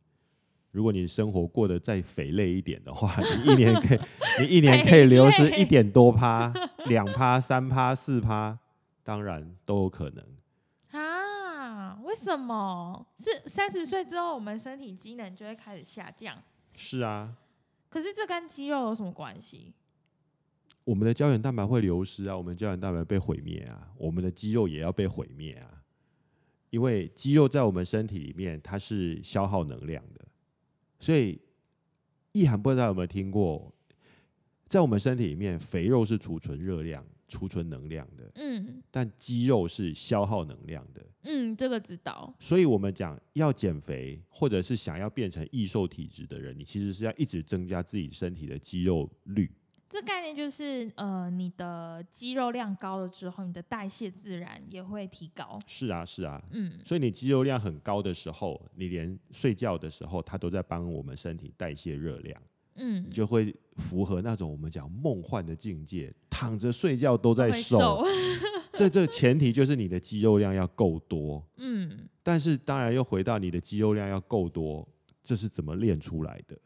[0.71, 3.99] 如果你生活过得再肥累一点的话， 你一年可以，
[4.41, 6.51] 你一年可以流失一点多趴、
[6.87, 8.59] 两趴、三趴、四趴，
[9.03, 10.25] 当然都有可能。
[12.13, 12.15] 啊？
[12.15, 13.07] 为什么？
[13.17, 16.37] 是三十岁之后，我们身体机能就会开始下降？
[16.75, 17.35] 是啊，
[17.89, 19.73] 可是这跟肌肉有什么关系？
[20.85, 25.83] 我们的胶原蛋白会流失啊，我们胶原蛋白被毁灭啊，我们的肌肉也要被毁灭啊。
[26.71, 30.27] 因为肌肉在我们身体里面，它是消耗能量的，
[30.99, 31.41] 所以
[32.33, 33.73] 意涵不知道有没有听过，
[34.69, 41.03] 在我们身体里面，肥肉是储存热量、储存能量的，嗯但肌肉是消耗能量的。
[41.23, 42.35] 嗯，这个知道。
[42.39, 49.51] 所以，我们讲要减肥，或者是想要变成易瘦体质的人，你其实是要一直增加自己身体的肌肉率。
[49.89, 55.59] 这概念就是，呃，你的肌肉量高了之后，你的代谢自然也会提高。
[55.67, 56.43] 是啊，是啊。
[56.51, 62.43] 嗯所以你肌肉量很高的时候，你连睡觉的时候，它都在帮我们身体代谢热量，
[62.77, 68.05] 嗯，就会符合那种我们讲梦幻的境界，躺着睡觉都在瘦。
[68.73, 74.87] 这 这前提就是你的肌肉量要够多，嗯，但是当然又回到你的肌肉量要够多，
[75.23, 76.59] 这是怎么练出来的？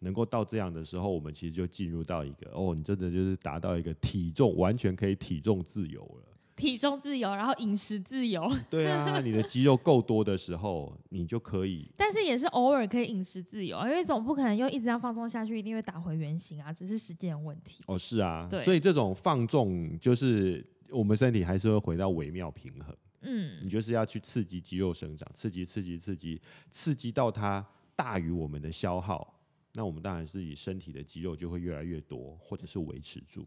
[0.00, 6.37] 能够到这样的时候，我们其实就进入到一个哦，你真的就是达到一个体重完全可以体重自由了。
[6.58, 17.82] 体重自由，然后饮食自由，对啊，你的肌肉够多的时候，你就可以 但是也是偶尔可以饮食自由，因为总不可能又一直这样放纵下去，一定会打回原形啊，只是时间的问题。
[17.86, 22.94] 哦，是啊对，所以这种放纵就是我们身体还是会回到微妙平衡。
[23.22, 26.40] 嗯你就是要去刺激肌肉生长，刺激、刺激、刺激，
[26.70, 27.64] 刺激到它
[27.96, 29.40] 大于我们的消耗，
[29.74, 33.46] 那我们当然是以身体的肌肉就会越来越多，或者是维持住。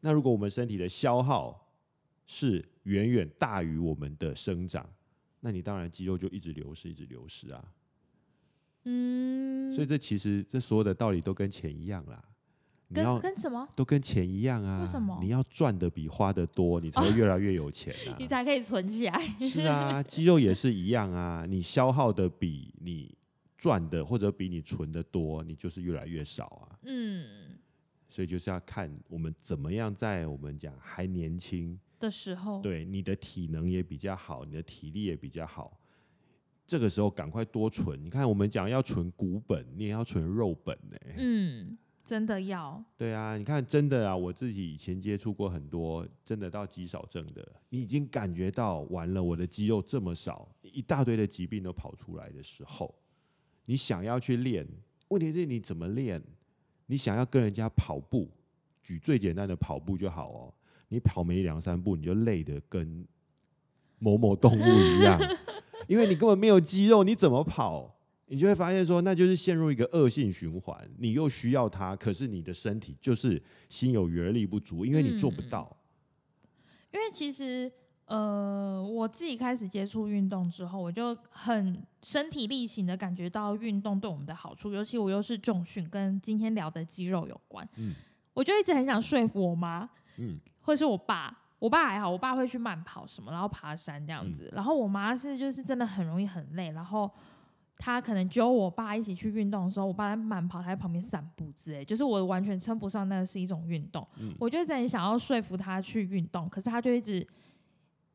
[0.00, 1.65] 那如果我们身体的消耗
[2.26, 4.88] 是远远大于我们的生长，
[5.40, 7.72] 那你当然肌肉就一直流失，一直流失啊。
[8.84, 12.24] 嗯，所以这其实这所有的道理都跟钱一样啦，
[12.88, 13.68] 你要跟跟什么？
[13.74, 14.82] 都跟钱一样啊。
[14.82, 18.16] 为什么你要赚的比花的多，你才会越来越有钱啊。
[18.20, 19.20] 你才可以存起来。
[19.40, 21.44] 是啊，肌肉也是一样啊。
[21.48, 23.16] 你消耗的比你
[23.56, 26.78] 赚的或者比你存的多，你就是越来越少啊。
[26.84, 27.24] 嗯
[28.08, 35.78] 所以就是要看我们怎么样在我们讲还年轻，的时候，对你的体能也比较好，你的体力也比较好。
[36.64, 38.02] 这个时候赶快多存。
[38.04, 52.94] 你看，我们讲要存股本，你也要存肉本呢、嗯，真的要，对啊，你看，真的啊，我自己以前接触过很多，真的到肌少症的，你已经感觉到完了，我的肌肉这么少，一大堆的疾病都跑出来的时候，
[53.64, 54.66] 你想要去练，
[55.08, 56.22] 问题是你怎么练？
[56.86, 58.30] 你想要跟人家跑步，
[58.82, 60.54] 举最简单的跑步就好哦，
[60.88, 63.06] 你跑没两三步，你就累得跟
[63.98, 65.18] 某某动物一样，
[65.88, 67.96] 因为你根本没有肌肉，你怎么跑？
[68.28, 70.76] 你就会发现说，那就是陷入一个恶性循环。
[70.98, 75.76] 你又需要它，可是你的身体就是心有余而力不足，因为你做不嗯到。
[76.92, 77.70] 因为其实
[78.06, 87.94] 呃，我自己开始接触运动之后，我就很身体力行的感觉到运动对我们的好处，尤其我又是重训，跟今天聊的肌肉有关，嗯
[88.34, 91.34] 我就一直很想说服我妈，嗯，或是我爸。
[91.58, 94.52] 我爸还好，我爸会去慢跑什么，然后爬山这样嗯子。
[94.54, 97.10] 然后我妈是就是真的很容易很累，然后
[97.78, 104.06] 她可能揪我爸一起去运动的时候，我爸在慢跑，他在旁边散步之类，就是我完全称不上那是一种运动。
[104.18, 107.26] 嗯我就一直很想要说服他去运动，可是他就一直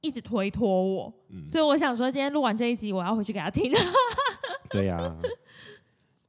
[0.01, 3.71] 一直推脱我，嗯所以我想说今天录完这一集，我要回去给他听，
[4.69, 5.15] 对呀、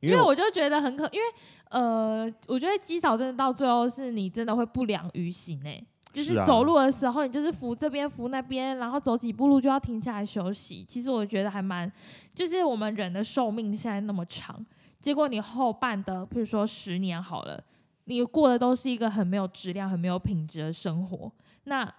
[0.00, 1.26] 因为我就觉得很可，因为
[1.68, 10.84] 呃，我觉得肌少真的到最后是你真的会不良于行哎、就是走路的时候，你就是扶这边扶那边，然后走几步路就要停下来休息。
[10.84, 11.90] 其实我觉得还蛮，
[12.34, 14.64] 就是我们人的寿命现在那么长，
[15.00, 17.64] 结果你后半的，譬如说十年好了，
[18.04, 21.32] 你过的都是一个很没有质量、很没有品质的生活，
[21.64, 21.90] 那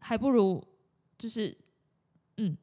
[0.00, 0.62] 还不如
[1.16, 1.56] 就是
[2.38, 2.56] 嗯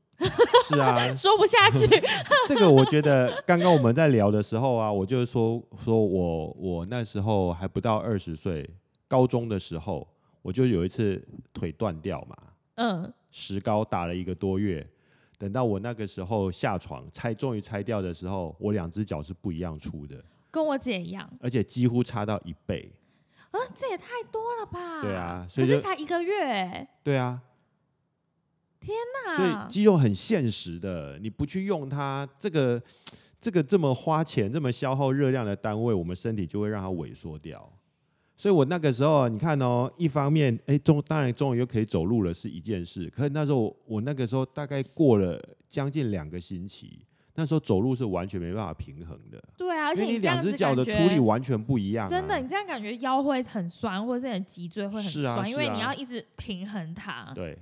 [0.67, 1.87] 是啊， 说不下去。
[2.47, 8.69] 这个我觉得刚刚我们在聊的时候啊，我就是说说我我那时候还不到二十岁，
[9.07, 10.07] 高中的时候，
[10.41, 11.21] 我就有一次
[11.53, 12.37] 腿断掉嘛，
[12.75, 14.85] 嗯石膏打了一个多月，
[15.37, 22.91] 等到我那个时候下床拆终于拆掉的时候，我两只脚是不一样粗的，跟我姐一样而且几乎差到一倍。
[23.51, 25.01] 啊，这也太多了吧？
[25.01, 27.41] 对啊所可是才一个月、欸，对啊，
[28.79, 32.81] 天哪所以肌肉很现实的，你不去用它，这个
[33.41, 37.71] 这个这么花钱、这么消耗热量的单位，我们身体就会让它萎缩掉。
[38.41, 43.07] 所以我那个时候，你看哦，一方面，哎，终当然终于又可以走路了，是一件事。
[43.15, 52.09] 可是那时候我我那个时候大概过了将近两个星期，那那时候走路是完全没办法平衡的，对啊，而且你两只脚的处理完全不一样、啊。
[52.09, 57.31] 真的，你这样感觉腰会很酸，或者是你的脊椎会很酸，因为你要一直平衡它。
[57.33, 57.57] 对，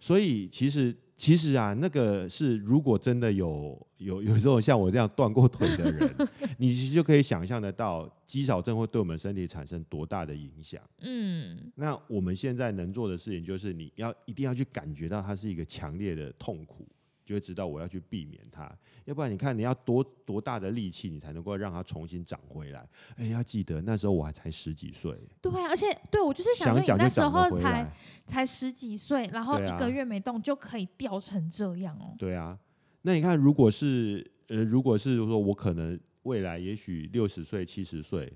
[0.00, 6.10] 所以其实其实啊，那个是如果真的有有有这种像我这样断过腿的人，
[6.56, 10.80] 你其实就可以想象得到肌少症会对我们身体产生多大的影响。
[11.00, 16.88] 嗯，那我们现在能做的事情就是，你要一定要去感觉到它是一个强烈的痛苦，
[17.30, 18.68] 就会知道我要去避免它。
[19.04, 22.88] 要不然，你看你要多多大的力气，你才能够让它重新长回来？
[23.16, 27.88] 哎，要记得那时候我还才十几岁，对啊，而且对我就是想那时候才。
[28.26, 32.14] 才十几岁，然后一个月没动就可以掉成这样哦。
[32.16, 32.56] 对啊，
[33.02, 38.32] 那你看，如果是呃，如果是说我可能未来也许六十岁、七十岁，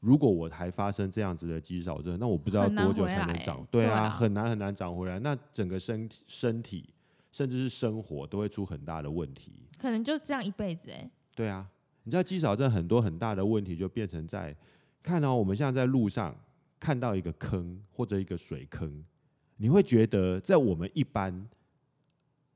[0.00, 3.66] 如果我还发生这样子的肌少症，那我不知道多久才能长欸。
[3.70, 5.18] 对啊，对啊很难很难长回来。
[5.18, 6.88] 那整个身体身体
[7.36, 9.52] 甚至是生活都会出很大的问题。
[9.76, 11.10] 可能就这样一辈子哎。
[11.34, 11.68] 对啊，
[12.04, 14.56] 你知道肌少症很多很大的问题就变成在
[15.02, 16.34] 看到、我们现在在路上
[16.80, 19.04] 看到一个坑或者一个水坑，
[19.58, 21.46] 你会觉得在我们一般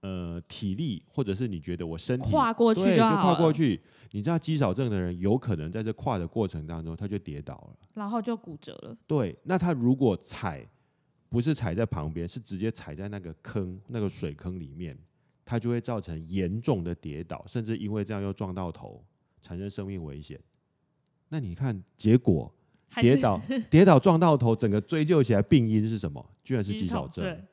[0.00, 3.78] 呃体力或者是你觉得我身体跨过去对就跨过去，
[4.12, 7.76] 你知道肌少症的人有可能在这跨的过程当中他就跌倒了。
[7.92, 8.96] 然后就骨折了。
[9.06, 10.66] 对，那他如果踩
[11.30, 14.98] 不是踩在旁边，是直接踩在那个坑那个水坑里面，
[15.44, 19.02] 它就会造成严重的跌倒，甚至因为这样又撞到头，
[19.40, 20.38] 产生生命危险。
[21.28, 22.52] 那你看结果
[23.00, 23.40] 跌倒
[23.70, 26.24] 跌倒撞到头，整个追究起来病因是什么？
[26.42, 27.46] 居然是肌少症，症。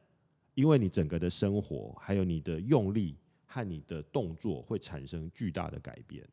[0.56, 6.28] 因为你整个的生活还有你的用力和你的动作会产生巨大的改变，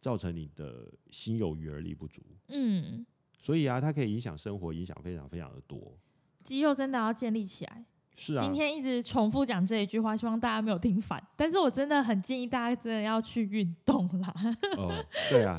[0.00, 2.22] 造成你的心有余而力不足。
[2.46, 3.04] 嗯，
[3.38, 5.94] 所以啊，它可以影响生活，影响非常非常的多。
[6.48, 7.84] 肌肉真的要建立起来。
[8.16, 11.22] 是啊，今天一直重复讲这一句话，希望大家没有听烦。
[11.36, 14.34] 但是我真的很建议大家真的要去运动啦。
[14.76, 15.56] 哦，对啊，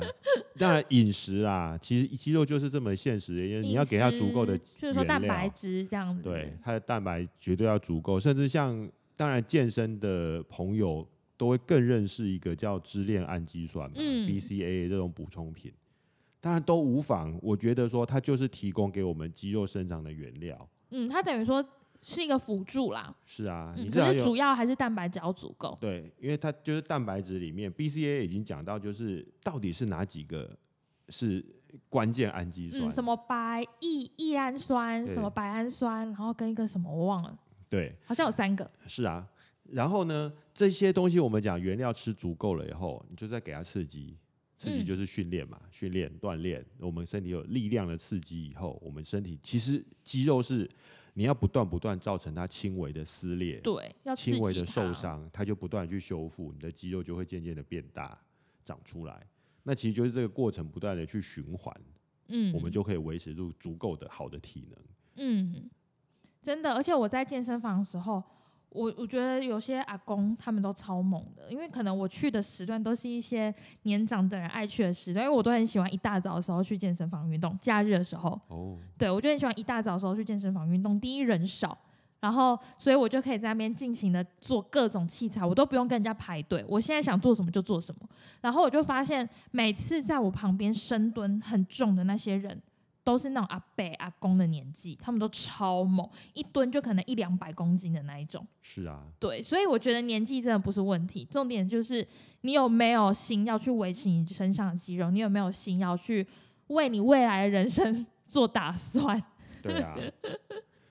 [0.58, 6.22] 当然饮食啦，其实肌肉就是这么现实的，因为你要给它足够的就是说蛋白质这样子。
[6.22, 15.72] 对，它的蛋白绝对要足够，甚至像当然健身的朋友都会更认识一个叫支链氨基酸嘛、嗯 BCA 这种补充品，
[16.42, 17.38] 当然都无妨。
[17.40, 20.68] 我觉得说它就是提供给我们肌肉生长的原料。
[20.90, 21.64] 嗯，它等于说
[22.02, 23.14] 是一个辅助啦。
[23.24, 25.76] 是啊，嗯，你至少有可是主要还是蛋白质要足够。
[25.80, 30.56] 对，因为它就是蛋白质里面 BCA 已经讲到，就是到底是哪几个
[31.08, 31.44] 是
[31.88, 32.82] 关键氨基酸？
[32.82, 38.70] 嗯，什么白异异氨酸，什么白氨酸，然后跟一个什么我忘了，对，好像有三个。
[38.86, 39.26] 是啊。
[39.72, 44.16] 然后呢，这些东西我们讲原料吃足够了以后，你就再给它刺激，
[44.60, 50.68] 刺激嗯就是训练嘛，训练锻炼，我们身体有力量的刺激以后，我们身体其实肌肉是
[51.14, 58.18] 你要不断不断造成它轻微的撕裂，对，要刺轻微的受伤，它就不断地去修复，你的肌肉就会渐渐的变大，
[58.62, 59.26] 长出来。
[59.62, 61.74] 那其实就是这个过程不断的去循环，
[62.28, 64.78] 嗯，我们就可以维持住足够的好的体能。
[65.16, 65.70] 嗯，
[66.42, 68.22] 真的，而且我在健身房的时候，
[68.70, 73.52] 我我觉得有些阿公他们都超猛的，因为可能我去的时段都是一些
[73.82, 81.00] 年长的人爱去的时段，因为我都很喜欢一大早的时候去健身房运动，假日的时候，哦，对我就很喜欢一大早的时候去健身房运动。
[81.00, 81.76] 第一人少，
[82.20, 88.08] 然后所以我就可以在那边尽情的做各种器材，我都不用跟人家排队，我现在想做什么就做什么。
[88.40, 92.56] 然后我就发现，每次在我旁边深蹲很重的那些人。
[93.02, 98.46] 都是那种阿伯阿公的年纪，他们都超猛，一蹲就可能一两百公斤的那一种。
[98.62, 102.06] 是啊，对，所以我觉得年纪真的不是问题，重点就是
[102.42, 106.26] 你有没有心要去维持你身上的肌肉，你有没有心要去
[106.68, 109.22] 为你未来的人生 做打算。
[109.62, 109.96] 对啊。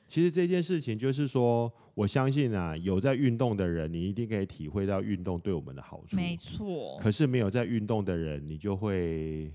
[0.07, 6.15] 其实这件事情就是说，我相信啊，有在运动的人，你一定可以体会到运动对我们的好处。
[6.15, 9.53] 没错，可是没有在运动的人，你就会，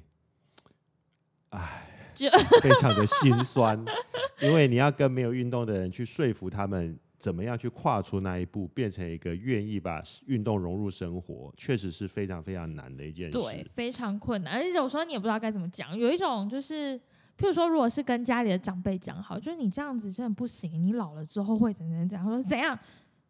[1.48, 1.93] 唉，就
[2.62, 3.82] 非常的心酸，
[4.40, 13.38] 因为你要跟没有运动的人去说服他们，怎么样去跨出那一步，变成一个愿意把运动融入生活，确实是非常非常难的一件事。
[13.38, 15.96] 对，非常困难，而且有时候你也不知道该怎么讲。
[15.98, 16.98] 有一种就是，
[17.38, 22.24] 譬如说，如果是跟家里的长辈讲好，就是你这样子真的不行，你老了之后会怎样怎样。
[22.24, 22.78] 他说怎样？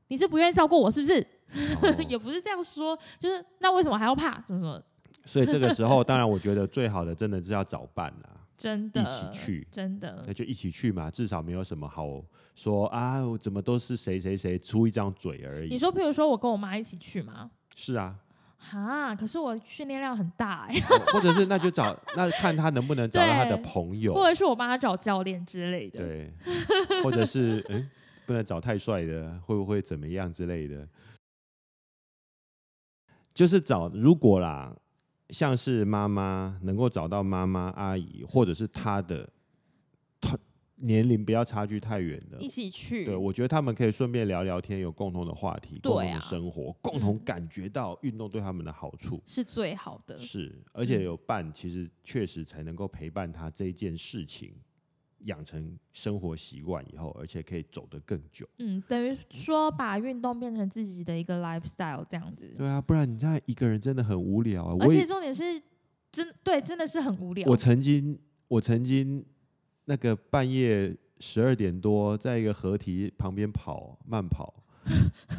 [0.09, 1.26] 你是不愿意照顾我是不是？
[1.80, 4.40] 哦也不是这样说，就是那为什么还要怕？
[4.42, 4.82] 什么什么？
[5.24, 12.24] 所以这个时候，当然我觉得最好的真的是要找伴啊，真的，一起去真的那，就一起去嘛，至少没有什么好
[12.55, 15.70] 说啊，我怎么都是谁谁谁出一张嘴而已。
[15.70, 17.50] 你说，譬如说我跟我妈一起去吗？
[17.74, 18.16] 是啊，
[18.59, 20.80] 哈，可是我训练量很大哎、
[21.12, 26.00] 或者是那就找 那看他能不能找到他的朋友，或者是我帮他找教练之类的。
[26.00, 26.32] 对，
[27.02, 27.90] 或者是 嗯，
[28.24, 30.88] 不能找太帅的，会不会怎么样之类的。
[33.34, 34.72] 就是找如果啦，
[35.30, 39.28] 像是妈妈能够找到妈妈、阿姨，或者是她的
[40.20, 40.38] 她
[40.76, 49.22] 年龄不要差距太远的一，起去，对我觉得他们可以顺便聊聊天，有共同的话题，共同的生活，共同嗯感觉到运动对他们的好处。
[49.24, 50.18] 是最好的。
[50.18, 54.52] 是，而且嗯有伴，其实确实才能够陪伴他这一件事情，
[55.24, 58.48] 养成生活习惯以后，而且可以走得更久。
[58.58, 62.52] 嗯，等于说把运动变成自己的一个 lifestyle 这样子。
[62.56, 64.76] 对啊，不然你在一个人真的很无聊啊。
[64.80, 65.60] 而且重点是，
[66.12, 67.48] 真对，真的是很无聊。
[67.48, 68.18] 我曾经
[68.48, 69.24] 我曾经
[69.86, 74.63] 那个半夜十二点多，在一个河堤旁边跑慢跑，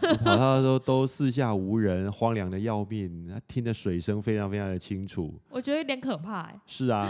[0.02, 5.34] 我 跑到都都四下无人，荒凉的要命，听的水声非常非常的清楚。
[5.50, 7.08] 我觉得有点可怕哎、是啊，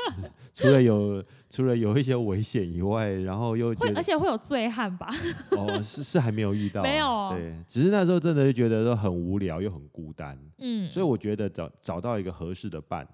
[0.54, 5.08] 除了有除了有一些危险以外，然后又觉会而且会有醉汉吧？
[5.56, 7.06] 哦，是是还没有遇到，没有。
[7.06, 13.06] 哦对，只是那时候真的就觉得说很无聊又很孤单，嗯，所以我觉得找找到一个合适的伴，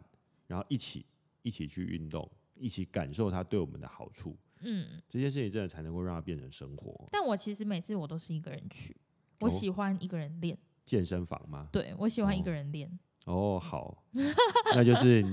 [0.47, 1.05] 然后一起
[1.43, 4.37] 一起去运动，一起感受它对我们的好处，
[4.67, 7.07] 嗯，这件事情真的才能够让它变成生活。
[7.13, 8.97] 但我其实每次我都是一个人去，
[9.41, 11.69] 我哦喜欢一个人练，健身房吗？
[11.73, 14.05] 对我喜欢一哦个人练，哦，好，
[14.75, 15.25] 那就是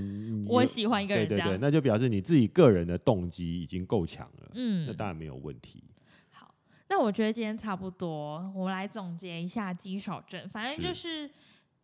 [0.46, 1.58] 我喜欢一个人对对对。
[1.58, 5.82] 那就表示你自己个人的动机已经够强了，嗯那，当然没有问题。
[6.30, 6.54] 好，
[6.88, 10.48] 那我觉得今天差不多，我们来总结一下肌少症。
[10.48, 11.30] 反正就是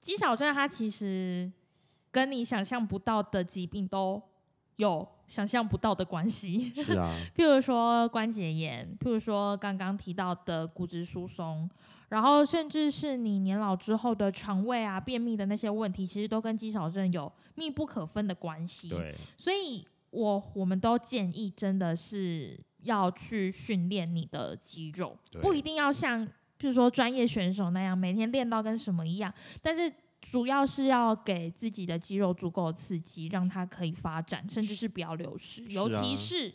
[0.00, 1.50] 肌少症，它其实
[2.10, 4.20] 跟你想象不到的疾病都
[4.80, 6.70] 有想象不到的关系。
[6.74, 11.70] 是啊， 譬如说关节炎，譬如说刚刚提到的骨质疏松，
[12.08, 18.88] 然后甚至是你年老之后的肠胃啊、便秘的那些问题，其实都跟肌少症有密不可分的关系。
[18.88, 26.26] 对，所以我我们都建议真的是要去训练你的肌肉，不一定要像
[26.58, 36.52] 譬如说专业选手那样每天练到跟什么一样，但是主要是要给自己的肌肉足够的刺激，让它可以发展，甚至是不要流失，尤其是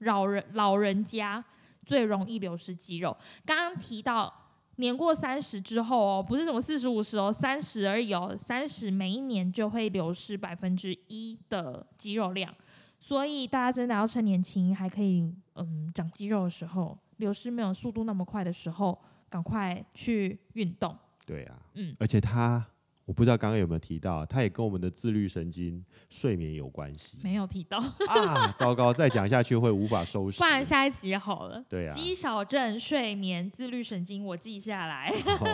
[0.00, 1.44] 老人老人家
[1.84, 3.16] 最容易流失肌肉。
[3.44, 4.44] 刚刚提到。
[4.80, 12.54] 年过三十之后哦，不是什么四十五十哦，三十而已哦，三十每一年就会流失百分之一的肌肉量，
[13.00, 18.96] 所以大家真的要趁年轻还可以嗯长肌肉的时候，流失没有速度那么快的时候，
[19.28, 20.96] 赶快去运动。
[21.26, 22.64] 对啊，嗯而且它，
[23.08, 28.52] 我不知道刚刚有没有提到，它也跟我们的自律神经、睡眠有关系没有提到， 啊。
[28.58, 30.44] 糟糕，再讲下去会无法收拾不。
[30.44, 31.64] 然下一集好了。
[31.70, 35.10] 对啊，肌少症、睡眠、自律神经，我记下来。
[35.40, 35.46] 好，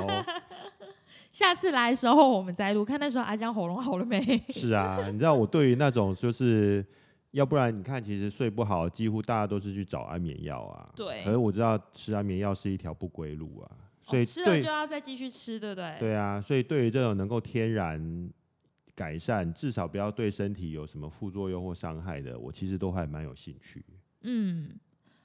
[1.30, 4.20] 下次来的时候我们再录，看那时候阿江喉咙好了没？
[4.50, 6.84] 是啊，你知道我对于那种就是，
[7.30, 10.90] 要不然你看，其实睡不好，几乎大家都是去找安眠药啊。
[10.96, 13.70] 对可是我知道吃安眠药是一条不归路啊，
[14.04, 15.96] 所以哦、吃了、就要再继续吃，对不对？
[15.98, 18.30] 对啊，所以对于这种能够天然
[18.94, 23.84] 改善，至少不要对身体有什么副作用或伤害的，我其实都还蛮有兴趣。
[24.22, 24.70] 嗯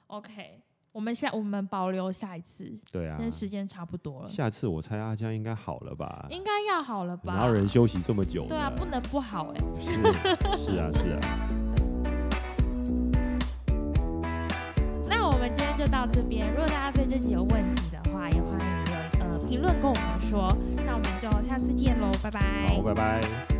[0.08, 0.60] ，OK，
[0.92, 6.26] 我们下我们保留下一次，对啊现，在时间差不多了，下次我猜阿江应该好了吧？
[6.30, 7.34] 应该要好了吧？
[7.34, 9.92] 哪有人休息这么久，对啊，不能不好哎、是
[10.58, 11.20] 是啊是啊，
[15.08, 16.48] 那我们今天就到这边。
[16.50, 18.40] 如果大家对这集有问题的话，也
[19.50, 20.56] 评论跟我们说。
[20.86, 22.40] 那我们就下次见喽，拜拜。
[22.68, 23.59] 好，拜拜。